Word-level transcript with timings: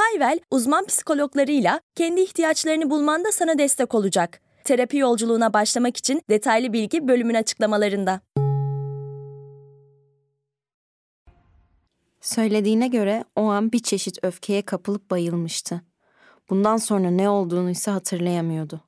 Hayvel, 0.00 0.40
uzman 0.50 0.86
psikologlarıyla 0.86 1.80
kendi 1.94 2.20
ihtiyaçlarını 2.20 2.90
bulmanda 2.90 3.32
sana 3.32 3.58
destek 3.58 3.94
olacak. 3.94 4.40
Terapi 4.64 4.96
yolculuğuna 4.96 5.52
başlamak 5.52 5.96
için 5.96 6.22
detaylı 6.30 6.72
bilgi 6.72 7.08
bölümün 7.08 7.34
açıklamalarında. 7.34 8.20
Söylediğine 12.20 12.88
göre 12.88 13.24
o 13.36 13.42
an 13.42 13.72
bir 13.72 13.78
çeşit 13.78 14.18
öfkeye 14.22 14.62
kapılıp 14.62 15.10
bayılmıştı. 15.10 15.82
Bundan 16.50 16.76
sonra 16.76 17.10
ne 17.10 17.28
olduğunu 17.28 17.70
ise 17.70 17.90
hatırlayamıyordu. 17.90 18.80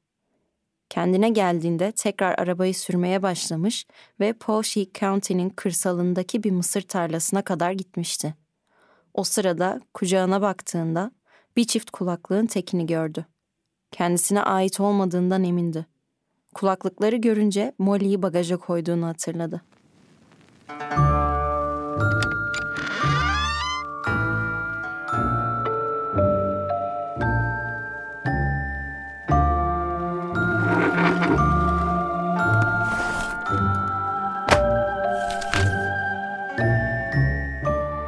Kendine 0.90 1.28
geldiğinde 1.28 1.92
tekrar 1.92 2.38
arabayı 2.38 2.74
sürmeye 2.74 3.22
başlamış 3.22 3.86
ve 4.20 4.32
Poshie 4.32 4.86
County'nin 5.00 5.50
kırsalındaki 5.50 6.42
bir 6.42 6.50
mısır 6.50 6.82
tarlasına 6.82 7.42
kadar 7.42 7.72
gitmişti. 7.72 8.34
O 9.14 9.24
sırada 9.24 9.80
kucağına 9.94 10.42
baktığında 10.42 11.10
bir 11.56 11.64
çift 11.64 11.90
kulaklığın 11.90 12.46
tekini 12.46 12.86
gördü. 12.86 13.26
Kendisine 13.90 14.42
ait 14.42 14.80
olmadığından 14.80 15.44
emindi. 15.44 15.86
Kulaklıkları 16.54 17.16
görünce 17.16 17.72
Molly'yi 17.78 18.22
bagaja 18.22 18.56
koyduğunu 18.56 19.06
hatırladı. 19.06 19.62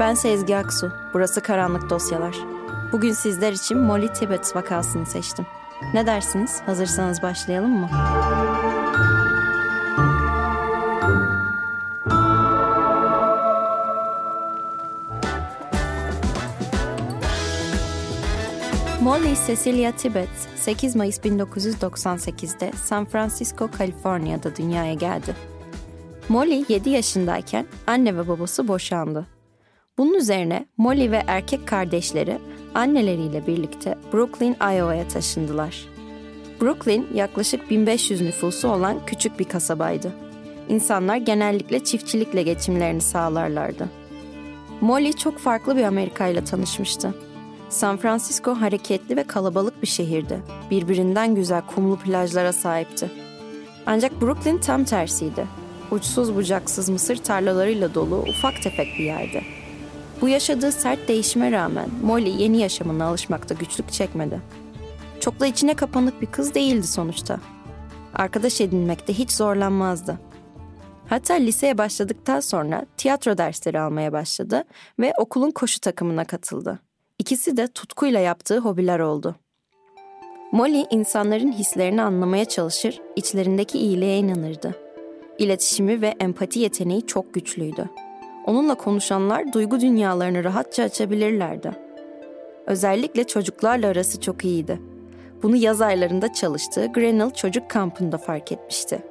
Ben 0.04 0.14
Sezgi 0.14 0.56
Aksu. 0.56 0.92
Burası 1.14 1.40
Karanlık 1.40 1.90
Dosyalar. 1.90 2.36
Bugün 2.92 3.12
sizler 3.12 3.52
için 3.52 3.78
Molly 3.78 4.12
Tibbet 4.12 4.56
vakasını 4.56 5.06
seçtim. 5.06 5.46
Ne 5.94 6.06
dersiniz? 6.06 6.60
Hazırsanız 6.66 7.22
başlayalım 7.22 7.70
mı? 7.70 7.90
Molly 19.02 19.34
Cecilia 19.46 19.92
Tibbet 19.92 20.28
8 20.56 20.96
Mayıs 20.96 21.18
1998'de 21.18 22.72
San 22.72 23.04
Francisco, 23.04 23.70
Kaliforniya'da 23.78 24.56
dünyaya 24.56 24.94
geldi. 24.94 25.36
Molly 26.28 26.64
7 26.68 26.90
yaşındayken 26.90 27.66
anne 27.86 28.16
ve 28.16 28.28
babası 28.28 28.68
boşandı. 28.68 29.33
Bunun 29.98 30.14
üzerine 30.14 30.66
Molly 30.76 31.10
ve 31.10 31.22
erkek 31.26 31.68
kardeşleri 31.68 32.38
anneleriyle 32.74 33.46
birlikte 33.46 33.98
Brooklyn, 34.12 34.56
Iowa'ya 34.60 35.08
taşındılar. 35.08 35.88
Brooklyn 36.60 37.06
yaklaşık 37.14 37.70
1500 37.70 38.20
nüfusu 38.20 38.68
olan 38.68 39.06
küçük 39.06 39.38
bir 39.38 39.44
kasabaydı. 39.44 40.12
İnsanlar 40.68 41.16
genellikle 41.16 41.84
çiftçilikle 41.84 42.42
geçimlerini 42.42 43.00
sağlarlardı. 43.00 43.88
Molly 44.80 45.12
çok 45.12 45.38
farklı 45.38 45.76
bir 45.76 45.84
Amerika 45.84 46.26
ile 46.26 46.44
tanışmıştı. 46.44 47.14
San 47.68 47.96
Francisco 47.96 48.54
hareketli 48.54 49.16
ve 49.16 49.24
kalabalık 49.24 49.82
bir 49.82 49.86
şehirdi. 49.86 50.40
Birbirinden 50.70 51.34
güzel 51.34 51.62
kumlu 51.66 51.96
plajlara 51.96 52.52
sahipti. 52.52 53.10
Ancak 53.86 54.22
Brooklyn 54.22 54.58
tam 54.58 54.84
tersiydi. 54.84 55.46
Uçsuz 55.90 56.34
bucaksız 56.34 56.88
mısır 56.88 57.16
tarlalarıyla 57.16 57.94
dolu 57.94 58.16
ufak 58.16 58.62
tefek 58.62 58.88
bir 58.98 59.04
yerdi. 59.04 59.63
Bu 60.20 60.28
yaşadığı 60.28 60.72
sert 60.72 61.08
değişime 61.08 61.52
rağmen 61.52 61.88
Molly 62.02 62.42
yeni 62.42 62.60
yaşamına 62.60 63.04
alışmakta 63.04 63.54
güçlük 63.54 63.92
çekmedi. 63.92 64.40
Çok 65.20 65.40
da 65.40 65.46
içine 65.46 65.74
kapanık 65.74 66.22
bir 66.22 66.26
kız 66.26 66.54
değildi 66.54 66.86
sonuçta. 66.86 67.40
Arkadaş 68.14 68.60
edinmekte 68.60 69.12
hiç 69.12 69.32
zorlanmazdı. 69.32 70.18
Hatta 71.08 71.34
liseye 71.34 71.78
başladıktan 71.78 72.40
sonra 72.40 72.86
tiyatro 72.96 73.38
dersleri 73.38 73.80
almaya 73.80 74.12
başladı 74.12 74.64
ve 75.00 75.12
okulun 75.18 75.50
koşu 75.50 75.80
takımına 75.80 76.24
katıldı. 76.24 76.78
İkisi 77.18 77.56
de 77.56 77.68
tutkuyla 77.68 78.20
yaptığı 78.20 78.58
hobiler 78.58 78.98
oldu. 79.00 79.36
Molly 80.52 80.86
insanların 80.90 81.52
hislerini 81.52 82.02
anlamaya 82.02 82.44
çalışır, 82.44 83.02
içlerindeki 83.16 83.78
iyiliğe 83.78 84.18
inanırdı. 84.18 84.74
İletişimi 85.38 86.00
ve 86.00 86.14
empati 86.20 86.60
yeteneği 86.60 87.06
çok 87.06 87.34
güçlüydü. 87.34 87.90
Onunla 88.44 88.74
konuşanlar 88.74 89.52
duygu 89.52 89.80
dünyalarını 89.80 90.44
rahatça 90.44 90.82
açabilirlerdi. 90.82 91.72
Özellikle 92.66 93.24
çocuklarla 93.24 93.86
arası 93.86 94.20
çok 94.20 94.44
iyiydi. 94.44 94.80
Bunu 95.42 95.56
yaz 95.56 95.80
aylarında 95.80 96.32
çalıştığı 96.32 96.86
Grenell 96.86 97.30
Çocuk 97.30 97.70
Kampı'nda 97.70 98.18
fark 98.18 98.52
etmişti. 98.52 99.02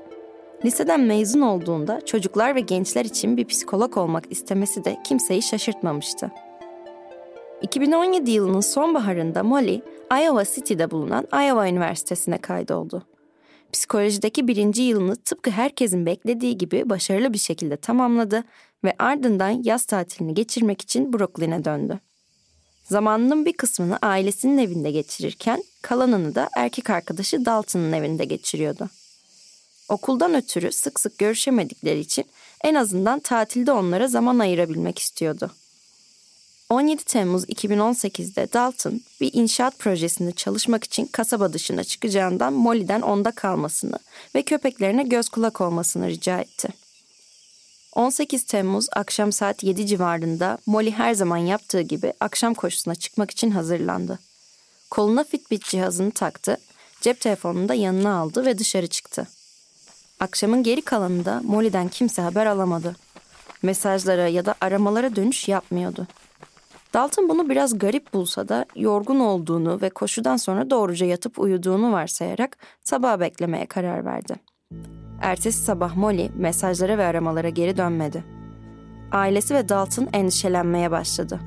Liseden 0.66 1.02
mezun 1.02 1.42
olduğunda 1.42 2.06
çocuklar 2.06 2.56
ve 2.56 2.60
gençler 2.60 3.06
için 3.06 3.38
bir 3.38 3.46
psikolog 3.46 3.98
olmak 3.98 4.24
istemesi 4.30 4.86
de 4.86 4.98
kimseyi 5.04 5.42
şaşırtmamıştı. 5.42 6.32
2017 7.62 8.32
yılının 8.32 8.62
sonbaharında 8.62 9.44
Molly, 9.44 9.82
Iowa 10.24 10.44
City'de 10.46 10.92
bulunan 10.92 11.28
Iowa 11.34 11.68
Üniversitesi'ne 11.68 12.38
kaydoldu. 12.38 13.04
Psikolojideki 13.74 14.48
birinci 14.48 14.82
yılını 14.82 15.16
tıpkı 15.16 15.52
herkesin 15.52 16.06
beklediği 16.06 16.58
gibi 16.58 16.90
başarılı 16.90 17.34
bir 17.34 17.38
şekilde 17.38 17.78
tamamladı 17.78 18.44
ve 18.84 18.94
ardından 19.00 19.62
yaz 19.64 19.86
tatilini 19.86 20.34
geçirmek 20.34 20.82
için 20.82 21.14
Brooklyn'e 21.14 21.66
döndü. 21.66 22.00
Zamanının 22.84 23.46
bir 23.46 23.54
kısmını 23.54 24.00
ailesinin 24.02 24.58
evinde 24.58 24.92
geçirirken 24.92 25.64
kalanını 25.82 26.36
da 26.36 26.50
erkek 26.58 26.90
arkadaşı 26.90 27.46
Dalton'ın 27.46 27.94
evinde 27.94 28.26
geçiriyordu. 28.26 28.90
Okuldan 29.90 30.34
ötürü 30.36 30.72
sık 30.72 31.00
sık 31.00 31.18
görüşemedikleri 31.18 32.00
için 32.00 32.26
en 32.64 32.76
azından 32.76 33.20
tatilde 33.20 33.72
onlara 33.72 34.08
zaman 34.08 34.40
ayırabilmek 34.40 35.00
istiyordu. 35.00 35.52
17 36.74 37.04
Temmuz 37.04 37.46
2018'de 37.46 38.54
Dalton 38.54 39.02
bir 39.22 39.30
inşaat 39.34 39.80
projesinde 39.80 40.32
çalışmak 40.32 40.84
için 40.84 41.06
kasaba 41.06 41.54
dışına 41.54 41.84
çıkacağından 41.84 42.54
Molly'den 42.54 43.02
onda 43.02 43.32
kalmasını 43.32 44.00
ve 44.36 44.42
köpeklerine 44.42 45.04
göz 45.04 45.30
kulak 45.30 45.62
olmasını 45.62 46.08
rica 46.08 46.40
etti. 46.40 46.70
18 47.96 48.44
Temmuz 48.44 48.88
akşam 48.92 49.32
saat 49.32 49.64
7 49.64 49.88
civarında 49.88 50.58
Molly 50.66 50.92
her 50.92 51.14
zaman 51.14 51.38
yaptığı 51.38 51.82
gibi 51.82 52.14
akşam 52.20 52.54
koşusuna 52.54 52.96
çıkmak 52.96 53.32
için 53.32 53.52
hazırlandı. 53.52 54.20
Koluna 54.90 55.24
Fitbit 55.24 55.64
cihazını 55.66 56.12
taktı, 56.12 56.58
cep 57.02 57.22
telefonunu 57.22 57.70
da 57.70 57.74
yanına 57.74 58.18
aldı 58.18 58.46
ve 58.46 58.58
dışarı 58.58 58.88
çıktı. 58.88 59.28
Akşamın 60.20 60.64
geri 60.64 60.82
kalanında 60.82 61.42
Molly'den 61.44 61.88
kimse 61.88 62.22
haber 62.22 62.46
alamadı. 62.46 62.96
Mesajlara 63.62 64.28
ya 64.28 64.46
da 64.46 64.56
aramalara 64.62 65.16
dönüş 65.16 65.48
yapmıyordu. 65.48 66.08
Dalton 66.94 67.30
bunu 67.30 67.50
biraz 67.50 67.80
garip 67.80 68.14
bulsa 68.14 68.48
da 68.48 68.66
yorgun 68.76 69.20
olduğunu 69.20 69.82
ve 69.82 69.90
koşudan 69.90 70.38
sonra 70.38 70.70
doğruca 70.70 71.06
yatıp 71.06 71.40
uyuduğunu 71.40 71.92
varsayarak 71.92 72.58
sabah 72.82 73.20
beklemeye 73.20 73.66
karar 73.66 74.06
verdi. 74.06 74.36
Ertesi 75.22 75.64
sabah 75.64 75.96
Molly 75.96 76.32
mesajlara 76.36 76.98
ve 76.98 77.06
aramalara 77.06 77.50
geri 77.50 77.78
dönmedi. 77.78 78.24
Ailesi 79.12 79.56
ve 79.56 79.70
Dalton 79.70 80.08
endişelenmeye 80.14 80.92
başladı. 80.92 81.40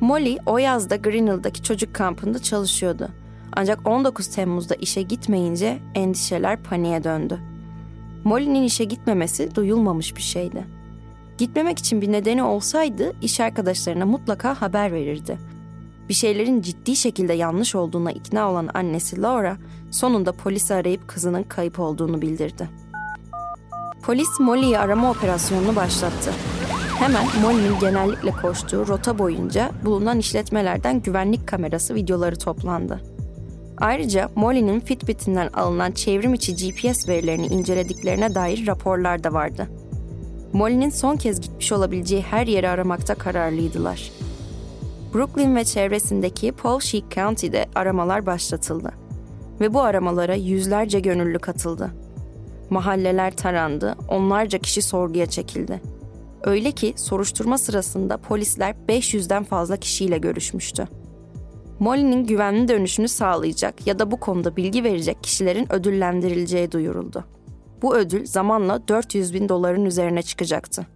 Molly 0.00 0.38
o 0.46 0.58
yazda 0.58 0.96
Greenhill'daki 0.96 1.62
çocuk 1.62 1.94
kampında 1.94 2.38
çalışıyordu. 2.38 3.08
Ancak 3.52 3.88
19 3.88 4.26
Temmuz'da 4.26 4.74
işe 4.74 5.02
gitmeyince 5.02 5.78
endişeler 5.94 6.62
paniğe 6.62 7.04
döndü. 7.04 7.38
Molly'nin 8.24 8.62
işe 8.62 8.84
gitmemesi 8.84 9.54
duyulmamış 9.54 10.16
bir 10.16 10.22
şeydi. 10.22 10.75
Gitmemek 11.38 11.78
için 11.78 12.00
bir 12.00 12.12
nedeni 12.12 12.42
olsaydı 12.42 13.12
iş 13.22 13.40
arkadaşlarına 13.40 14.06
mutlaka 14.06 14.60
haber 14.62 14.92
verirdi. 14.92 15.38
Bir 16.08 16.14
şeylerin 16.14 16.62
ciddi 16.62 16.96
şekilde 16.96 17.32
yanlış 17.32 17.74
olduğuna 17.74 18.12
ikna 18.12 18.50
olan 18.50 18.68
annesi 18.74 19.22
Laura 19.22 19.56
sonunda 19.90 20.32
polisi 20.32 20.74
arayıp 20.74 21.08
kızının 21.08 21.42
kayıp 21.42 21.80
olduğunu 21.80 22.22
bildirdi. 22.22 22.68
Polis 24.02 24.40
Molly'yi 24.40 24.78
arama 24.78 25.10
operasyonunu 25.10 25.76
başlattı. 25.76 26.32
Hemen 26.98 27.26
Molly'nin 27.42 27.78
genellikle 27.80 28.30
koştuğu 28.30 28.86
rota 28.86 29.18
boyunca 29.18 29.70
bulunan 29.84 30.18
işletmelerden 30.18 31.02
güvenlik 31.02 31.48
kamerası 31.48 31.94
videoları 31.94 32.38
toplandı. 32.38 33.00
Ayrıca 33.78 34.30
Molly'nin 34.34 34.80
Fitbit'inden 34.80 35.48
alınan 35.48 35.92
çevrim 35.92 36.34
içi 36.34 36.54
GPS 36.54 37.08
verilerini 37.08 37.46
incelediklerine 37.46 38.34
dair 38.34 38.66
raporlar 38.66 39.24
da 39.24 39.32
vardı. 39.32 39.68
Molly'nin 40.52 40.90
son 40.90 41.16
kez 41.16 41.40
gitmiş 41.40 41.72
olabileceği 41.72 42.22
her 42.22 42.46
yeri 42.46 42.68
aramakta 42.68 43.14
kararlıydılar. 43.14 44.12
Brooklyn 45.14 45.56
ve 45.56 45.64
çevresindeki 45.64 46.52
Paul 46.52 46.80
Sheik 46.80 47.10
County'de 47.10 47.66
aramalar 47.74 48.26
başlatıldı. 48.26 48.92
Ve 49.60 49.74
bu 49.74 49.80
aramalara 49.80 50.34
yüzlerce 50.34 51.00
gönüllü 51.00 51.38
katıldı. 51.38 51.90
Mahalleler 52.70 53.36
tarandı, 53.36 53.96
onlarca 54.08 54.58
kişi 54.58 54.82
sorguya 54.82 55.26
çekildi. 55.26 55.80
Öyle 56.44 56.72
ki 56.72 56.94
soruşturma 56.96 57.58
sırasında 57.58 58.16
polisler 58.16 58.74
500'den 58.88 59.44
fazla 59.44 59.76
kişiyle 59.76 60.18
görüşmüştü. 60.18 60.88
Molly'nin 61.78 62.24
güvenli 62.24 62.68
dönüşünü 62.68 63.08
sağlayacak 63.08 63.86
ya 63.86 63.98
da 63.98 64.10
bu 64.10 64.20
konuda 64.20 64.56
bilgi 64.56 64.84
verecek 64.84 65.22
kişilerin 65.22 65.72
ödüllendirileceği 65.72 66.72
duyuruldu. 66.72 67.24
Bu 67.82 67.96
ödül 67.96 68.26
zamanla 68.26 68.88
400 68.88 69.34
bin 69.34 69.48
doların 69.48 69.84
üzerine 69.84 70.22
çıkacaktı. 70.22 70.86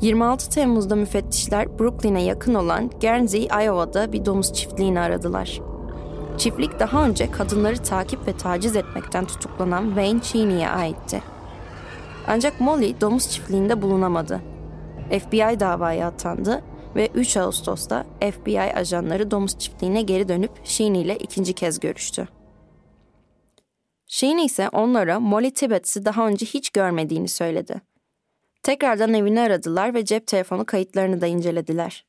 26 0.00 0.50
Temmuz'da 0.50 0.96
müfettişler 0.96 1.78
Brooklyn'e 1.78 2.22
yakın 2.22 2.54
olan 2.54 2.90
Guernsey, 3.00 3.44
Iowa'da 3.44 4.12
bir 4.12 4.24
domuz 4.24 4.52
çiftliğini 4.52 5.00
aradılar. 5.00 5.60
Çiftlik 6.38 6.80
daha 6.80 7.04
önce 7.04 7.30
kadınları 7.30 7.76
takip 7.76 8.26
ve 8.26 8.36
taciz 8.36 8.76
etmekten 8.76 9.24
tutuklanan 9.24 9.86
Wayne 9.86 10.20
Cheney'e 10.20 10.68
aitti. 10.68 11.22
Ancak 12.26 12.60
Molly 12.60 13.00
domuz 13.00 13.30
çiftliğinde 13.30 13.82
bulunamadı. 13.82 14.40
FBI 15.10 15.60
davaya 15.60 16.06
atandı 16.06 16.62
ve 16.96 17.08
3 17.14 17.36
Ağustos'ta 17.36 18.04
FBI 18.20 18.60
ajanları 18.60 19.30
domuz 19.30 19.58
çiftliğine 19.58 20.02
geri 20.02 20.28
dönüp 20.28 20.50
Sheeney 20.64 21.02
ile 21.02 21.16
ikinci 21.16 21.52
kez 21.52 21.80
görüştü. 21.80 22.28
Sheeney 24.14 24.44
ise 24.44 24.68
onlara 24.68 25.20
Molly 25.20 25.50
Tibbets'i 25.50 26.04
daha 26.04 26.26
önce 26.26 26.46
hiç 26.46 26.70
görmediğini 26.70 27.28
söyledi. 27.28 27.80
Tekrardan 28.62 29.14
evini 29.14 29.40
aradılar 29.40 29.94
ve 29.94 30.04
cep 30.04 30.26
telefonu 30.26 30.64
kayıtlarını 30.64 31.20
da 31.20 31.26
incelediler. 31.26 32.04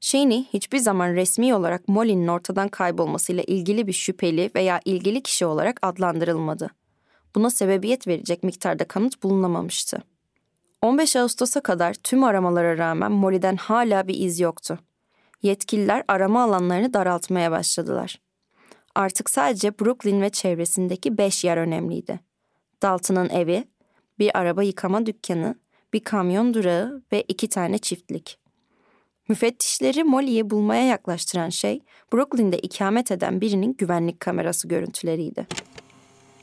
Sheeney 0.00 0.44
hiçbir 0.44 0.78
zaman 0.78 1.14
resmi 1.14 1.54
olarak 1.54 1.88
Molly'nin 1.88 2.28
ortadan 2.28 2.68
kaybolmasıyla 2.68 3.42
ilgili 3.42 3.86
bir 3.86 3.92
şüpheli 3.92 4.50
veya 4.54 4.80
ilgili 4.84 5.22
kişi 5.22 5.46
olarak 5.46 5.78
adlandırılmadı. 5.82 6.70
Buna 7.34 7.50
sebebiyet 7.50 8.06
verecek 8.06 8.42
miktarda 8.42 8.84
kanıt 8.84 9.22
bulunamamıştı. 9.22 10.02
15 10.82 11.16
Ağustos'a 11.16 11.60
kadar 11.60 11.94
tüm 11.94 12.24
aramalara 12.24 12.78
rağmen 12.78 13.12
Molly'den 13.12 13.56
hala 13.56 14.08
bir 14.08 14.14
iz 14.14 14.40
yoktu. 14.40 14.78
Yetkililer 15.42 16.04
arama 16.08 16.42
alanlarını 16.42 16.94
daraltmaya 16.94 17.50
başladılar. 17.50 18.18
Artık 18.94 19.30
sadece 19.30 19.78
Brooklyn 19.78 20.20
ve 20.20 20.30
çevresindeki 20.30 21.18
5 21.18 21.44
yer 21.44 21.56
önemliydi. 21.56 22.20
Dalton'ın 22.82 23.28
evi, 23.28 23.64
bir 24.18 24.38
araba 24.38 24.62
yıkama 24.62 25.06
dükkanı, 25.06 25.54
bir 25.92 26.00
kamyon 26.00 26.54
durağı 26.54 27.02
ve 27.12 27.22
iki 27.22 27.48
tane 27.48 27.78
çiftlik. 27.78 28.38
Müfettişleri 29.28 30.04
Molly'yi 30.04 30.50
bulmaya 30.50 30.84
yaklaştıran 30.84 31.48
şey 31.48 31.80
Brooklyn'de 32.12 32.58
ikamet 32.58 33.10
eden 33.10 33.40
birinin 33.40 33.74
güvenlik 33.78 34.20
kamerası 34.20 34.68
görüntüleriydi. 34.68 35.46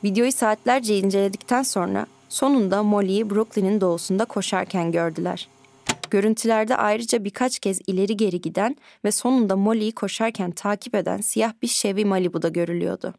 Videoyu 0.03 0.31
saatlerce 0.31 0.97
inceledikten 0.97 1.63
sonra 1.63 2.05
sonunda 2.29 2.83
Molly'yi 2.83 3.29
Brooklyn'in 3.29 3.81
doğusunda 3.81 4.25
koşarken 4.25 4.91
gördüler. 4.91 5.47
Görüntülerde 6.09 6.75
ayrıca 6.75 7.23
birkaç 7.23 7.59
kez 7.59 7.81
ileri 7.87 8.17
geri 8.17 8.41
giden 8.41 8.75
ve 9.05 9.11
sonunda 9.11 9.55
Molly'yi 9.55 9.91
koşarken 9.91 10.51
takip 10.51 10.95
eden 10.95 11.17
siyah 11.17 11.53
bir 11.61 11.67
Chevy 11.67 12.05
Malibu'da 12.05 12.49
görülüyordu. 12.49 13.13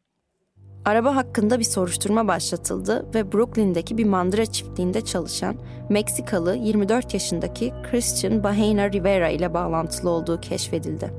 Araba 0.84 1.16
hakkında 1.16 1.58
bir 1.58 1.64
soruşturma 1.64 2.28
başlatıldı 2.28 3.06
ve 3.14 3.32
Brooklyn'deki 3.32 3.98
bir 3.98 4.04
mandıra 4.04 4.46
çiftliğinde 4.46 5.00
çalışan 5.00 5.56
Meksikalı 5.90 6.56
24 6.56 7.14
yaşındaki 7.14 7.72
Christian 7.90 8.44
Bahena 8.44 8.92
Rivera 8.92 9.28
ile 9.28 9.54
bağlantılı 9.54 10.10
olduğu 10.10 10.40
keşfedildi. 10.40 11.12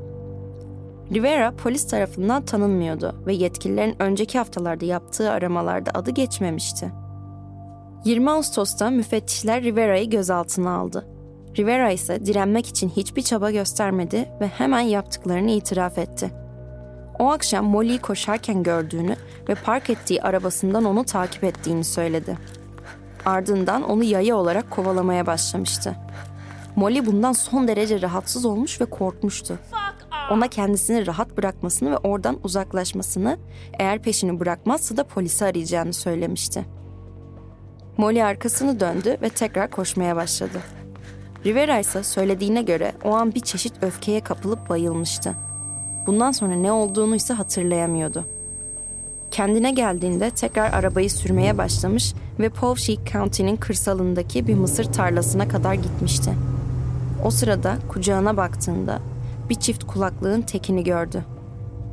Rivera 1.13 1.51
polis 1.51 1.87
tarafından 1.87 2.45
tanınmıyordu 2.45 3.23
ve 3.25 3.33
yetkililerin 3.33 3.95
önceki 3.99 4.37
haftalarda 4.37 4.85
yaptığı 4.85 5.31
aramalarda 5.31 5.91
adı 5.93 6.11
geçmemişti. 6.11 6.91
20 8.05 8.31
Ağustos'ta 8.31 8.89
müfettişler 8.89 9.63
Rivera'yı 9.63 10.09
gözaltına 10.09 10.77
aldı. 10.77 11.16
Rivera 11.57 11.91
ise 11.91 12.25
direnmek 12.25 12.67
için 12.67 12.89
hiçbir 12.89 13.21
çaba 13.21 13.51
göstermedi 13.51 14.29
ve 14.41 14.47
hemen 14.47 14.79
yaptıklarını 14.79 15.51
itiraf 15.51 15.97
etti. 15.97 16.31
O 17.19 17.31
akşam 17.31 17.65
Molly'yi 17.65 17.99
koşarken 17.99 18.63
gördüğünü 18.63 19.15
ve 19.49 19.55
park 19.55 19.89
ettiği 19.89 20.21
arabasından 20.21 20.85
onu 20.85 21.03
takip 21.03 21.43
ettiğini 21.43 21.83
söyledi. 21.83 22.37
Ardından 23.25 23.83
onu 23.83 24.03
yaya 24.03 24.35
olarak 24.35 24.71
kovalamaya 24.71 25.25
başlamıştı. 25.27 25.95
Molly 26.75 27.05
bundan 27.05 27.31
son 27.31 27.67
derece 27.67 28.01
rahatsız 28.01 28.45
olmuş 28.45 28.81
ve 28.81 28.85
korkmuştu. 28.85 29.59
Ona 30.31 30.47
kendisini 30.47 31.07
rahat 31.07 31.37
bırakmasını 31.37 31.91
ve 31.91 31.97
oradan 31.97 32.39
uzaklaşmasını, 32.43 33.37
eğer 33.79 34.01
peşini 34.01 34.39
bırakmazsa 34.39 34.97
da 34.97 35.03
polisi 35.03 35.45
arayacağını 35.45 35.93
söylemişti. 35.93 36.65
Molly 37.97 38.23
arkasını 38.23 38.79
döndü 38.79 39.17
ve 39.21 39.29
tekrar 39.29 39.71
koşmaya 39.71 40.15
başladı. 40.15 40.61
Rivera 41.45 41.79
ise 41.79 42.03
söylediğine 42.03 42.61
göre 42.61 42.91
o 43.03 43.13
an 43.13 43.35
bir 43.35 43.39
çeşit 43.39 43.83
öfkeye 43.83 44.21
kapılıp 44.21 44.69
bayılmıştı. 44.69 45.33
Bundan 46.07 46.31
sonra 46.31 46.55
ne 46.55 46.71
olduğunu 46.71 47.15
ise 47.15 47.33
hatırlayamıyordu. 47.33 48.25
Kendine 49.31 49.71
geldiğinde 49.71 50.29
tekrar 50.29 50.73
arabayı 50.73 51.09
sürmeye 51.09 51.57
başlamış 51.57 52.13
ve 52.39 52.49
Poweshiek 52.49 53.11
County'nin 53.13 53.55
kırsalındaki 53.55 54.47
bir 54.47 54.55
mısır 54.55 54.83
tarlasına 54.83 55.47
kadar 55.47 55.73
gitmişti. 55.73 56.33
O 57.25 57.31
sırada 57.31 57.77
kucağına 57.89 58.37
baktığında 58.37 58.99
bir 59.49 59.55
çift 59.55 59.83
kulaklığın 59.83 60.41
tekini 60.41 60.83
gördü. 60.83 61.25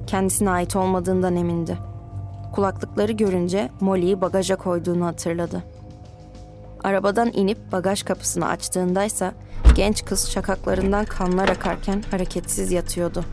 Kendisine 0.06 0.50
ait 0.50 0.76
olmadığından 0.76 1.37
emindi. 1.37 1.79
Kulaklıkları 2.52 3.12
görünce 3.12 3.70
Molly'yi 3.81 4.20
bagaja 4.20 4.56
koyduğunu 4.56 5.06
hatırladı. 5.06 5.74
Arabadan 6.84 7.32
inip 7.32 7.58
bagaj 7.72 8.02
kapısını 8.02 8.48
açtığındaysa 8.48 9.34
genç 9.76 10.04
kız 10.04 10.31
şakaklarından 10.31 11.04
kanlar 11.04 11.48
akarken 11.48 12.02
hareketsiz 12.10 12.72
yatıyordu. 12.72 13.25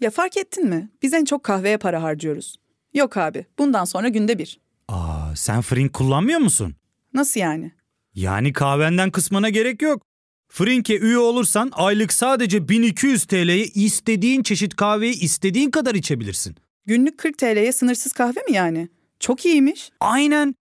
Ya 0.00 0.10
fark 0.10 0.36
ettin 0.36 0.68
mi? 0.68 0.90
Biz 1.02 1.14
en 1.14 1.24
çok 1.24 1.44
kahveye 1.44 1.76
para 1.76 2.02
harcıyoruz. 2.02 2.56
Yok 2.94 3.16
abi, 3.16 3.46
bundan 3.58 3.84
sonra 3.84 4.08
günde 4.08 4.38
bir. 4.38 4.60
Aa, 4.88 5.36
sen 5.36 5.60
Frink 5.62 5.92
kullanmıyor 5.92 6.38
musun? 6.40 6.74
Nasıl 7.14 7.40
yani? 7.40 7.72
Yani 8.14 8.52
kahvenden 8.52 9.10
kısmına 9.10 9.48
gerek 9.48 9.82
yok. 9.82 10.02
Frink'e 10.48 10.98
üye 10.98 11.18
olursan 11.18 11.70
aylık 11.72 12.12
sadece 12.12 12.68
1200 12.68 13.24
TL'ye 13.24 13.64
istediğin 13.64 14.42
çeşit 14.42 14.76
kahveyi 14.76 15.20
istediğin 15.20 15.70
kadar 15.70 15.94
içebilirsin. 15.94 16.56
Günlük 16.86 17.18
40 17.18 17.38
TL'ye 17.38 17.72
sınırsız 17.72 18.12
kahve 18.12 18.40
mi 18.40 18.52
yani? 18.52 18.88
Çok 19.20 19.46
iyiymiş. 19.46 19.90
Aynen. 20.00 20.54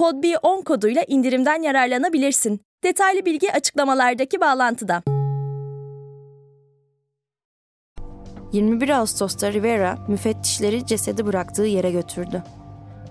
PodB10 0.00 0.64
koduyla 0.64 1.04
indirimden 1.08 1.62
yararlanabilirsin. 1.62 2.60
Detaylı 2.84 3.24
bilgi 3.26 3.52
açıklamalardaki 3.52 4.40
bağlantıda. 4.40 5.02
21 8.52 8.88
Ağustos'ta 8.88 9.52
Rivera 9.52 9.98
müfettişleri 10.08 10.86
cesedi 10.86 11.26
bıraktığı 11.26 11.62
yere 11.62 11.90
götürdü. 11.90 12.42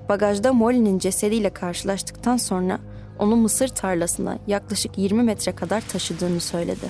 Bagajda 0.10 0.54
Molly'nin 0.54 1.00
cesediyle 1.00 1.50
karşılaştıktan 1.50 2.38
sonra 2.38 2.80
onu 3.20 3.36
mısır 3.36 3.68
tarlasına 3.68 4.38
yaklaşık 4.48 4.98
20 4.98 5.24
metre 5.24 5.56
kadar 5.56 5.82
taşıdığını 5.82 6.40
söyledi. 6.40 6.90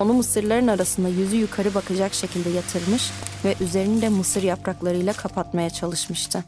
Onu 0.00 0.12
mısırların 0.12 0.68
arasında 0.68 1.08
yüzü 1.08 1.36
yukarı 1.36 1.74
bakacak 1.74 2.14
şekilde 2.14 2.50
yatırmış 2.50 3.10
ve 3.44 3.54
üzerini 3.60 4.02
de 4.02 4.08
mısır 4.08 4.42
yapraklarıyla 4.42 5.12
kapatmaya 5.12 5.70
çalışmıştı. 5.70 6.44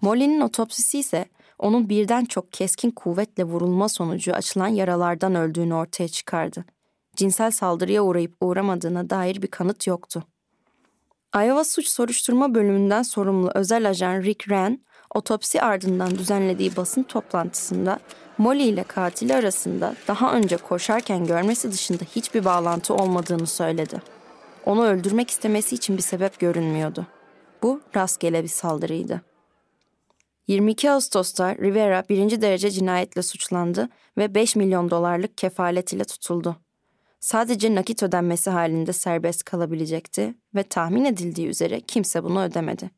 Molly'nin 0.00 0.40
otopsisi 0.40 0.98
ise 0.98 1.26
onun 1.58 1.88
birden 1.88 2.24
çok 2.24 2.52
keskin 2.52 2.90
kuvvetle 2.90 3.44
vurulma 3.44 3.88
sonucu 3.88 4.32
açılan 4.32 4.68
yaralardan 4.68 5.34
öldüğünü 5.34 5.74
ortaya 5.74 6.08
çıkardı. 6.08 6.64
Cinsel 7.16 7.50
saldırıya 7.50 8.02
uğrayıp 8.02 8.36
uğramadığına 8.40 9.10
dair 9.10 9.42
bir 9.42 9.46
kanıt 9.46 9.86
yoktu. 9.86 10.22
Iowa 11.36 11.64
Suç 11.64 11.88
Soruşturma 11.88 12.54
Bölümünden 12.54 13.02
sorumlu 13.02 13.50
özel 13.54 13.88
ajan 13.88 14.22
Rick 14.22 14.38
Wren, 14.38 14.80
otopsi 15.14 15.62
ardından 15.62 16.10
düzenlediği 16.10 16.76
basın 16.76 17.02
toplantısında 17.02 17.98
Molly 18.38 18.62
ile 18.62 18.82
katili 18.82 19.34
arasında 19.34 19.94
daha 20.08 20.32
önce 20.32 20.56
koşarken 20.56 21.26
görmesi 21.26 21.72
dışında 21.72 22.04
hiçbir 22.16 22.44
bağlantı 22.44 22.94
olmadığını 22.94 23.46
söyledi. 23.46 24.02
Onu 24.66 24.84
öldürmek 24.84 25.30
istemesi 25.30 25.74
için 25.74 25.96
bir 25.96 26.02
sebep 26.02 26.38
görünmüyordu. 26.38 27.06
Bu 27.62 27.80
rastgele 27.96 28.42
bir 28.42 28.48
saldırıydı. 28.48 29.22
22 30.48 30.90
Ağustos'ta 30.90 31.56
Rivera 31.56 32.04
birinci 32.08 32.42
derece 32.42 32.70
cinayetle 32.70 33.22
suçlandı 33.22 33.88
ve 34.18 34.34
5 34.34 34.56
milyon 34.56 34.90
dolarlık 34.90 35.38
kefalet 35.38 35.92
ile 35.92 36.04
tutuldu. 36.04 36.56
Sadece 37.20 37.74
nakit 37.74 38.02
ödenmesi 38.02 38.50
halinde 38.50 38.92
serbest 38.92 39.44
kalabilecekti 39.44 40.34
ve 40.54 40.62
tahmin 40.62 41.04
edildiği 41.04 41.48
üzere 41.48 41.80
kimse 41.80 42.24
bunu 42.24 42.42
ödemedi. 42.42 42.90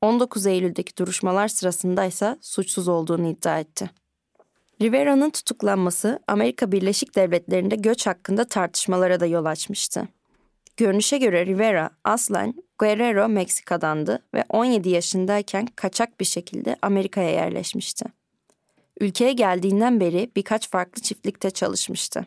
19 0.00 0.46
Eylül'deki 0.46 0.96
duruşmalar 0.96 1.48
sırasında 1.48 2.04
ise 2.04 2.38
suçsuz 2.40 2.88
olduğunu 2.88 3.28
iddia 3.28 3.60
etti. 3.60 3.90
Rivera'nın 4.80 5.30
tutuklanması 5.30 6.18
Amerika 6.26 6.72
Birleşik 6.72 7.16
Devletleri'nde 7.16 7.76
göç 7.76 8.06
hakkında 8.06 8.44
tartışmalara 8.44 9.20
da 9.20 9.26
yol 9.26 9.44
açmıştı. 9.44 10.08
Görünüşe 10.76 11.18
göre 11.18 11.46
Rivera 11.46 11.90
aslen 12.04 12.54
Guerrero, 12.82 13.28
Meksika'dandı 13.28 14.22
ve 14.34 14.44
17 14.48 14.88
yaşındayken 14.88 15.66
kaçak 15.66 16.20
bir 16.20 16.24
şekilde 16.24 16.76
Amerika'ya 16.82 17.30
yerleşmişti. 17.30 18.04
Ülkeye 19.00 19.32
geldiğinden 19.32 20.00
beri 20.00 20.30
birkaç 20.36 20.70
farklı 20.70 21.02
çiftlikte 21.02 21.50
çalışmıştı. 21.50 22.26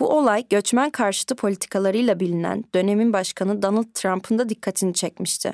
Bu 0.00 0.08
olay 0.08 0.44
göçmen 0.50 0.90
karşıtı 0.90 1.36
politikalarıyla 1.36 2.20
bilinen 2.20 2.64
dönemin 2.74 3.12
başkanı 3.12 3.62
Donald 3.62 3.92
Trump'ın 3.94 4.38
da 4.38 4.48
dikkatini 4.48 4.94
çekmişti. 4.94 5.52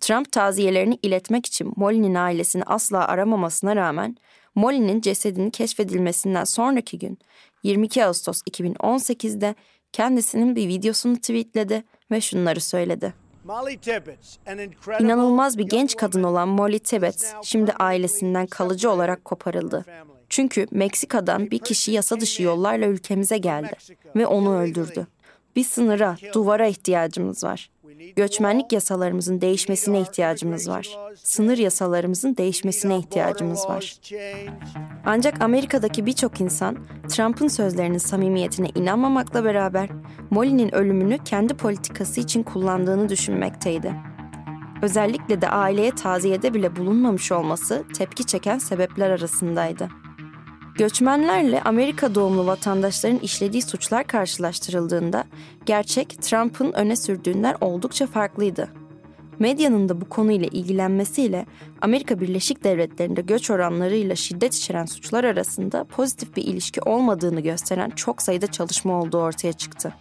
Trump 0.00 0.32
taziyelerini 0.32 0.98
iletmek 1.02 1.46
için 1.46 1.72
Molly'nin 1.76 2.14
ailesini 2.14 2.62
asla 2.62 3.08
aramamasına 3.08 3.76
rağmen 3.76 4.16
Molly'nin 4.54 5.00
cesedini 5.00 5.50
keşfedilmesinden 5.50 6.44
sonraki 6.44 6.98
gün 6.98 7.18
22 7.62 8.04
Ağustos 8.04 8.42
2018'de 8.42 9.54
kendisinin 9.92 10.56
bir 10.56 10.68
videosunu 10.68 11.16
tweetledi 11.16 11.84
ve 12.10 12.20
şunları 12.20 12.60
söyledi. 12.60 13.19
İnanılmaz 15.00 15.58
bir 15.58 15.64
genç 15.64 15.96
kadın 15.96 16.22
olan 16.22 16.48
Molly 16.48 16.78
Tibbetts 16.78 17.32
şimdi 17.42 17.72
ailesinden 17.72 18.46
kalıcı 18.46 18.90
olarak 18.90 19.24
koparıldı. 19.24 19.84
Çünkü 20.28 20.66
Meksika'dan 20.70 21.50
bir 21.50 21.58
kişi 21.58 21.92
yasa 21.92 22.20
dışı 22.20 22.42
yollarla 22.42 22.86
ülkemize 22.86 23.38
geldi 23.38 23.72
ve 24.16 24.26
onu 24.26 24.58
öldürdü. 24.58 25.06
Bir 25.56 25.64
sınıra, 25.64 26.16
duvara 26.34 26.66
ihtiyacımız 26.66 27.44
var. 27.44 27.70
Göçmenlik 28.16 28.72
yasalarımızın 28.72 29.40
değişmesine 29.40 30.00
ihtiyacımız 30.00 30.68
var. 30.68 30.88
Sınır 31.16 31.58
yasalarımızın 31.58 32.36
değişmesine 32.36 32.98
ihtiyacımız 32.98 33.68
var. 33.68 33.96
Ancak 35.04 35.42
Amerika'daki 35.42 36.06
birçok 36.06 36.40
insan 36.40 36.76
Trump'ın 37.08 37.48
sözlerinin 37.48 37.98
samimiyetine 37.98 38.68
inanmamakla 38.74 39.44
beraber 39.44 39.88
Molly'nin 40.30 40.74
ölümünü 40.74 41.18
kendi 41.24 41.54
politikası 41.54 42.20
için 42.20 42.42
kullandığını 42.42 43.08
düşünmekteydi. 43.08 43.94
Özellikle 44.82 45.40
de 45.40 45.48
aileye 45.48 45.90
taziyede 45.90 46.54
bile 46.54 46.76
bulunmamış 46.76 47.32
olması 47.32 47.84
tepki 47.96 48.26
çeken 48.26 48.58
sebepler 48.58 49.10
arasındaydı. 49.10 49.88
Göçmenlerle 50.80 51.62
Amerika 51.62 52.14
doğumlu 52.14 52.46
vatandaşların 52.46 53.18
işlediği 53.18 53.62
suçlar 53.62 54.06
karşılaştırıldığında 54.06 55.24
gerçek 55.66 56.22
Trump'ın 56.22 56.72
öne 56.72 56.96
sürdüğünden 56.96 57.56
oldukça 57.60 58.06
farklıydı. 58.06 58.68
Medyanın 59.38 59.88
da 59.88 60.00
bu 60.00 60.08
konuyla 60.08 60.48
ilgilenmesiyle 60.52 61.46
Amerika 61.80 62.20
Birleşik 62.20 62.64
Devletleri'nde 62.64 63.20
göç 63.20 63.50
oranlarıyla 63.50 64.16
şiddet 64.16 64.54
içeren 64.54 64.86
suçlar 64.86 65.24
arasında 65.24 65.84
pozitif 65.84 66.36
bir 66.36 66.44
ilişki 66.44 66.80
olmadığını 66.80 67.40
gösteren 67.40 67.90
çok 67.90 68.22
sayıda 68.22 68.46
çalışma 68.46 69.00
olduğu 69.00 69.18
ortaya 69.18 69.52
çıktı. 69.52 69.94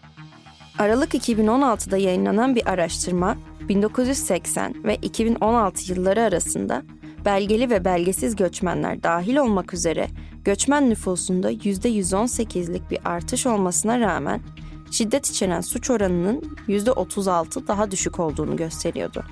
Aralık 0.78 1.14
2016'da 1.14 1.98
yayınlanan 1.98 2.56
bir 2.56 2.70
araştırma 2.70 3.38
1980 3.70 4.84
ve 4.84 4.96
2016 4.96 5.94
yılları 5.94 6.22
arasında 6.22 6.84
belgeli 7.26 7.70
ve 7.70 7.86
belgesiz 7.86 8.36
göçmenler 8.36 9.04
dahil 9.04 9.38
olmak 9.38 9.74
üzere 9.74 10.08
göçmen 10.46 10.90
nüfusunda 10.90 11.52
%118'lik 11.52 12.92
bir 12.92 13.00
artış 13.06 13.46
olmasına 13.46 14.00
rağmen 14.00 14.42
şiddet 14.92 15.30
içeren 15.30 15.62
suç 15.62 15.90
oranının 15.90 16.58
%36 16.68 17.68
daha 17.68 17.92
düşük 17.92 18.20
olduğunu 18.20 18.56
gösteriyordu. 18.56 19.24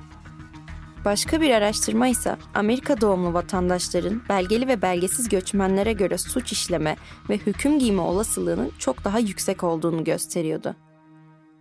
Başka 1.06 1.42
bir 1.42 1.52
araştırma 1.52 2.08
ise 2.08 2.38
Amerika 2.54 3.02
doğumlu 3.02 3.34
vatandaşların 3.34 4.22
belgeli 4.30 4.68
ve 4.68 4.82
belgesiz 4.82 5.30
göçmenlere 5.30 5.94
göre 5.94 6.18
suç 6.18 6.52
işleme 6.52 6.98
ve 7.30 7.38
hüküm 7.38 7.80
giyme 7.80 8.02
olasılığının 8.02 8.72
çok 8.80 9.04
daha 9.04 9.20
yüksek 9.20 9.64
olduğunu 9.64 10.04
gösteriyordu. 10.04 10.76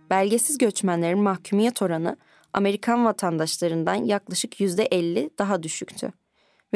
Belgesiz 0.09 0.57
göçmenlerin 0.57 1.19
mahkumiyet 1.19 1.81
oranı 1.81 2.17
Amerikan 2.53 3.05
vatandaşlarından 3.05 3.95
yaklaşık 3.95 4.59
%50 4.59 5.29
daha 5.37 5.63
düşüktü. 5.63 6.11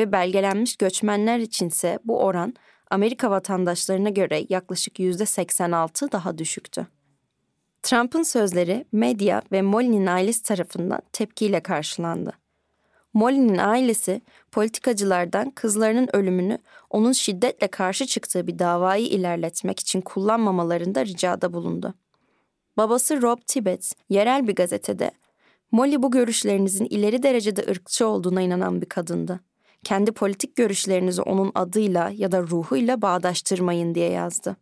Ve 0.01 0.12
belgelenmiş 0.12 0.75
göçmenler 0.75 1.39
içinse 1.39 2.00
bu 2.05 2.20
oran 2.20 2.53
Amerika 2.89 3.31
vatandaşlarına 3.31 4.10
göre 4.10 4.46
yaklaşık 4.50 5.00
%86 5.00 6.12
daha 6.12 6.38
düşüktü. 6.38 6.88
Trump'ın 7.84 8.24
sözleri 8.24 8.86
medya 8.91 9.41
ve 9.51 9.62
Molly'nin 9.62 10.05
ailesi 10.05 10.43
tarafından 10.43 11.01
tepkiyle 11.13 11.60
karşılandı. 11.60 12.34
Molly'nin 13.13 13.58
ailesi 13.58 14.22
politikacılardan 14.51 15.51
kızlarının 15.51 16.10
ölümünü 16.13 16.58
onun 16.89 17.12
şiddetle 17.12 17.67
karşı 17.67 18.05
çıktığı 18.05 18.48
bir 18.48 18.60
davayı 18.60 19.05
ilerletmek 19.05 19.79
için 19.79 20.01
kullanmamalarında 20.01 21.05
ricada 21.05 21.53
bulundu. 21.53 21.93
Babası 22.77 23.22
Rob 23.22 23.39
Tibbetts 23.48 23.93
yerel 24.10 24.48
bir 24.48 24.55
gazetede 24.55 25.12
Molly 25.72 26.03
bu 26.03 26.12
görüşlerinizin 26.12 26.86
ileri 26.86 27.24
derecede 27.24 27.65
ırkçı 27.72 28.08
olduğuna 28.08 28.41
inanan 28.41 28.81
bir 28.81 28.89
kadındı. 28.89 29.39
Kendi 29.83 30.11
politik 30.11 30.55
görüşlerinizi 30.55 31.21
onun 31.21 31.51
adıyla 31.55 32.11
ya 32.15 32.31
da 32.31 32.41
ruhuyla 32.41 33.01
bağdaştırmayın 33.01 33.95
diye 33.95 34.09
yazdı. 34.09 34.57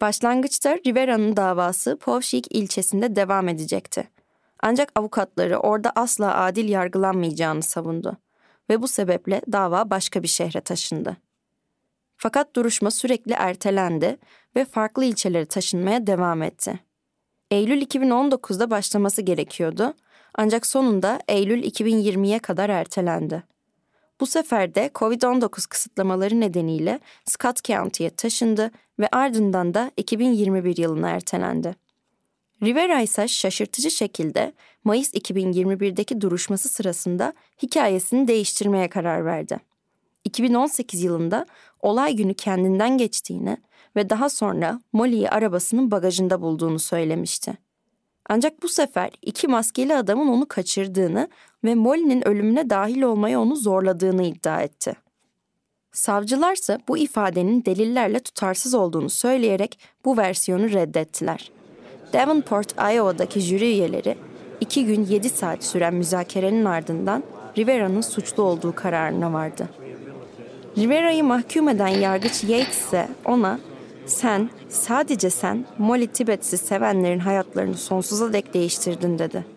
Başlangıçta 0.00 0.78
Rivera'nın 0.86 1.36
davası 1.36 1.96
Povşik 1.96 2.46
ilçesinde 2.50 3.16
devam 3.16 3.48
edecekti. 3.48 4.10
Ancak 4.60 4.92
avukatları 4.94 5.58
orada 5.58 5.92
asla 5.96 6.36
adil 6.36 6.68
yargılanmayacağını 6.68 7.62
savundu 7.62 8.16
ve 8.70 8.82
bu 8.82 8.88
sebeple 8.88 9.42
dava 9.52 9.90
başka 9.90 10.22
bir 10.22 10.28
şehre 10.28 10.60
taşındı. 10.60 11.16
Fakat 12.16 12.56
duruşma 12.56 12.90
sürekli 12.90 13.32
ertelendi 13.32 14.16
ve 14.56 14.64
farklı 14.64 15.04
ilçelere 15.04 15.46
taşınmaya 15.46 16.06
devam 16.06 16.42
etti. 16.42 16.80
Eylül 17.50 17.82
2019'da 17.82 18.70
başlaması 18.70 19.22
gerekiyordu 19.22 19.94
ancak 20.34 20.66
sonunda 20.66 21.20
Eylül 21.28 21.62
2020'ye 21.62 22.38
kadar 22.38 22.68
ertelendi. 22.68 23.53
Bu 24.24 24.28
sefer 24.28 24.74
de 24.74 24.90
COVID-19 24.94 25.68
kısıtlamaları 25.68 26.40
nedeniyle 26.40 27.00
Scott 27.24 27.64
County'ye 27.64 28.10
taşındı 28.10 28.70
ve 28.98 29.08
ardından 29.12 29.74
da 29.74 29.90
2021 29.96 30.76
yılına 30.76 31.08
ertelendi. 31.10 31.74
Rivera 32.62 33.00
ise 33.00 33.28
şaşırtıcı 33.28 33.90
şekilde 33.90 34.52
Mayıs 34.84 35.14
2021'deki 35.14 36.20
duruşması 36.20 36.68
sırasında 36.68 37.32
hikayesini 37.62 38.28
değiştirmeye 38.28 38.88
karar 38.88 39.24
verdi. 39.24 39.60
2018 40.24 41.02
yılında 41.02 41.46
olay 41.80 42.16
günü 42.16 42.34
kendinden 42.34 42.98
geçtiğini 42.98 43.56
ve 43.96 44.10
daha 44.10 44.28
sonra 44.28 44.80
Molly'yi 44.92 45.30
arabasının 45.30 45.90
bagajında 45.90 46.40
bulduğunu 46.40 46.78
söylemişti. 46.78 47.56
Ancak 48.28 48.62
bu 48.62 48.68
sefer 48.68 49.10
iki 49.22 49.48
maskeli 49.48 49.96
adamın 49.96 50.28
onu 50.28 50.48
kaçırdığını 50.48 51.28
ve 51.64 51.74
Molly'nin 51.74 52.28
ölümüne 52.28 52.70
dahil 52.70 53.02
olmaya 53.02 53.40
onu 53.40 53.56
zorladığını 53.56 54.22
iddia 54.22 54.62
etti. 54.62 54.94
Savcılarsa 55.92 56.78
bu 56.88 56.98
ifadenin 56.98 57.64
delillerle 57.64 58.20
tutarsız 58.20 58.74
olduğunu 58.74 59.10
söyleyerek 59.10 59.78
bu 60.04 60.16
versiyonu 60.16 60.72
reddettiler. 60.72 61.50
Davenport, 62.12 62.72
Iowa'daki 62.72 63.40
jüri 63.40 63.64
üyeleri 63.64 64.16
iki 64.60 64.86
gün 64.86 65.04
yedi 65.04 65.28
saat 65.28 65.64
süren 65.64 65.94
müzakerenin 65.94 66.64
ardından 66.64 67.22
Rivera'nın 67.58 68.00
suçlu 68.00 68.42
olduğu 68.42 68.74
kararına 68.74 69.32
vardı. 69.32 69.68
Rivera'yı 70.78 71.24
mahkum 71.24 71.68
eden 71.68 71.88
yargıç 71.88 72.44
Yates 72.44 72.78
ise 72.78 73.08
ona 73.24 73.58
sen, 74.06 74.50
sadece 74.68 75.30
sen 75.30 75.64
Molly 75.78 76.06
Tibbetts'i 76.06 76.58
sevenlerin 76.58 77.18
hayatlarını 77.18 77.74
sonsuza 77.74 78.32
dek 78.32 78.54
değiştirdin 78.54 79.18
dedi. 79.18 79.53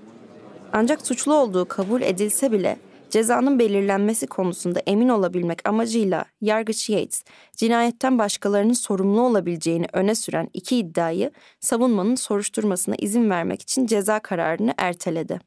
Ancak 0.78 1.08
suçlu 1.08 1.34
olduğu 1.34 1.66
kabul 1.66 2.02
edilse 2.02 2.52
bile 2.52 2.78
Cezanın 3.10 3.60
belirlenmesi 3.60 4.28
konusunda 4.28 4.80
emin 4.80 5.10
olabilmek 5.10 5.70
amacıyla 5.70 6.26
yargıç 6.42 6.90
Yates, 6.90 7.24
cinayetten 7.56 8.20
başkalarının 8.20 8.74
sorumlu 8.74 9.22
olabileceğini 9.22 9.86
öne 9.94 10.16
süren 10.16 10.50
iki 10.54 10.78
iddiayı 10.78 11.32
savunmanın 11.60 12.16
soruşturmasına 12.16 12.96
izin 12.98 13.30
vermek 13.30 13.62
için 13.62 13.86
ceza 13.86 14.20
kararını 14.20 14.74
erteledi. 14.78 15.40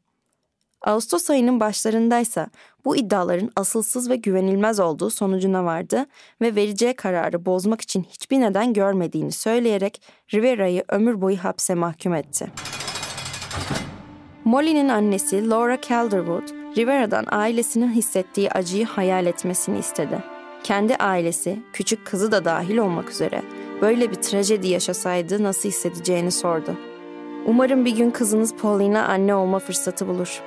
Ağustos 0.83 1.31
ayının 1.31 1.61
başlarındaysa 1.61 2.47
bu 2.85 2.97
iddiaların 2.97 3.51
asılsız 3.57 4.11
ve 4.11 4.17
güvenilmez 4.17 4.81
olduğu 4.81 5.11
sonucuna 5.11 5.65
vardı 5.65 6.07
ve 6.43 6.55
vereceği 6.55 6.95
kararı 6.95 7.47
bozmak 7.47 7.81
için 7.81 8.03
hiçbir 8.03 8.41
neden 8.41 8.73
görmediğini 8.73 9.33
söyleyerek 9.33 10.03
Rivera'yı 10.35 10.85
ömür 10.89 11.21
boyu 11.21 11.37
hapse 11.37 11.75
mahkum 11.75 12.15
etti. 12.15 12.53
Molly'nin 14.45 14.89
annesi 14.89 15.51
Laura 15.51 15.81
Calderwood, 15.81 16.49
Rivera'dan 16.77 17.25
ailesinin 17.29 17.93
hissettiği 17.93 18.51
acıyı 18.51 18.87
hayal 18.87 19.27
etmesini 19.27 19.79
istedi. 19.79 20.25
Kendi 20.63 20.97
ailesi, 20.97 21.59
küçük 21.73 22.07
kızı 22.07 22.33
da 22.33 22.45
dahil 22.45 22.77
olmak 22.77 23.11
üzere 23.11 23.43
böyle 23.83 24.11
bir 24.11 24.15
trajedi 24.15 24.69
yaşasaydı 24.69 25.43
nasıl 25.43 25.69
hissedeceğini 25.69 26.31
sordu. 26.31 26.77
Umarım 27.47 27.85
bir 27.85 27.97
gün 27.97 28.11
kızınız 28.11 28.55
Paulina 28.57 29.07
anne 29.07 29.35
olma 29.35 29.59
fırsatı 29.59 30.09
bulur. 30.09 30.43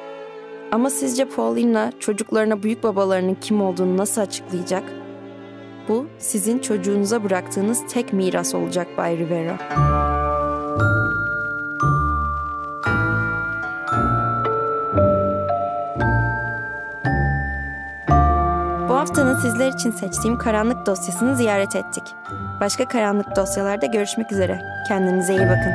Ama 0.71 0.89
sizce 0.89 1.25
Paulina 1.25 1.91
çocuklarına 1.99 2.63
büyük 2.63 2.83
babalarının 2.83 3.37
kim 3.41 3.61
olduğunu 3.61 3.97
nasıl 3.97 4.21
açıklayacak? 4.21 4.83
Bu 5.89 6.07
sizin 6.17 6.59
çocuğunuza 6.59 7.23
bıraktığınız 7.23 7.83
tek 7.89 8.13
miras 8.13 8.55
olacak 8.55 8.87
Bay 8.97 9.17
Rivera. 9.17 10.12
Sizler 19.43 19.71
için 19.71 19.91
seçtiğim 19.91 20.37
karanlık 20.37 20.85
dosyasını 20.85 21.35
ziyaret 21.37 21.75
ettik. 21.75 22.03
Başka 22.59 22.87
karanlık 22.87 23.35
dosyalarda 23.35 23.85
görüşmek 23.85 24.31
üzere. 24.31 24.61
Kendinize 24.87 25.33
iyi 25.33 25.49
bakın. 25.49 25.73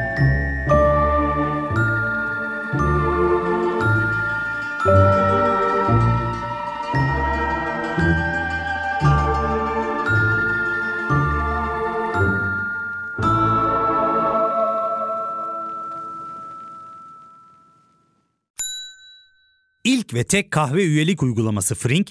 İlk 19.85 20.15
ve 20.15 20.25
tek 20.25 20.51
kahve 20.51 20.85
üyelik 20.85 21.23
uygulaması 21.23 21.75
Frink, 21.75 22.11